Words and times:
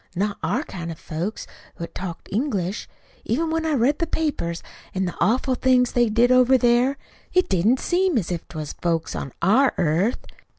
Not 0.15 0.39
our 0.41 0.63
kind 0.63 0.91
of 0.91 0.97
folks 0.97 1.45
what 1.77 1.93
talked 1.93 2.27
English. 2.31 2.89
Even 3.23 3.51
when 3.51 3.67
I 3.67 3.73
read 3.73 3.99
the 3.99 4.07
papers, 4.07 4.63
an' 4.95 5.05
the 5.05 5.13
awful 5.21 5.53
things 5.53 5.91
they 5.91 6.09
did 6.09 6.31
over 6.31 6.57
there 6.57 6.97
it 7.33 7.47
didn't 7.47 7.79
seem 7.79 8.17
as 8.17 8.31
if 8.31 8.47
't 8.47 8.57
was 8.57 8.73
folks 8.73 9.15
on 9.15 9.31
our 9.43 9.75
earth. 9.77 10.25